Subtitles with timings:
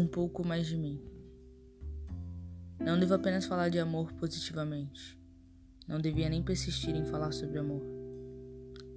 [0.00, 0.98] um pouco mais de mim.
[2.78, 5.20] Não devo apenas falar de amor positivamente.
[5.86, 7.82] Não devia nem persistir em falar sobre amor.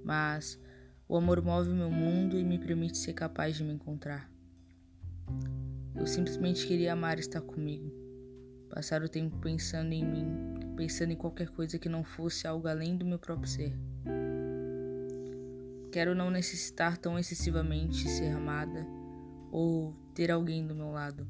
[0.02, 0.58] Mas
[1.06, 4.30] o amor move meu mundo e me permite ser capaz de me encontrar.
[5.94, 7.92] Eu simplesmente queria amar estar comigo,
[8.70, 12.96] passar o tempo pensando em mim, pensando em qualquer coisa que não fosse algo além
[12.96, 13.72] do meu próprio ser.
[15.92, 19.03] Quero não necessitar tão excessivamente ser amada
[19.54, 21.24] ou ter alguém do meu lado.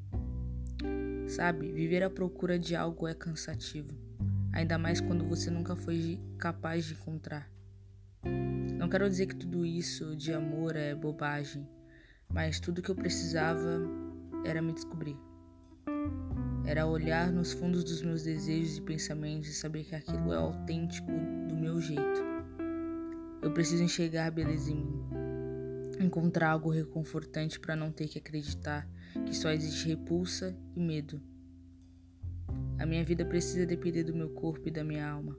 [1.29, 3.95] Sabe, viver à procura de algo é cansativo,
[4.51, 7.51] ainda mais quando você nunca foi capaz de encontrar.
[8.79, 11.69] Não quero dizer que tudo isso de amor é bobagem,
[12.27, 13.83] mas tudo que eu precisava
[14.43, 15.19] era me descobrir.
[16.65, 21.13] Era olhar nos fundos dos meus desejos e pensamentos e saber que aquilo é autêntico
[21.47, 22.25] do meu jeito.
[23.43, 25.14] Eu preciso enxergar beleza em mim,
[26.03, 28.89] encontrar algo reconfortante para não ter que acreditar
[29.27, 31.21] que só existe repulsa e medo.
[32.79, 35.37] A minha vida precisa depender do meu corpo e da minha alma.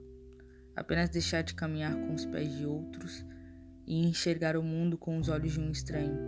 [0.74, 3.24] Apenas deixar de caminhar com os pés de outros
[3.86, 6.18] e enxergar o mundo com os olhos de um estranho.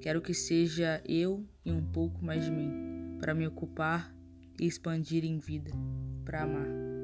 [0.00, 4.14] Quero que seja eu e um pouco mais de mim, para me ocupar
[4.60, 5.70] e expandir em vida,
[6.24, 6.95] para amar.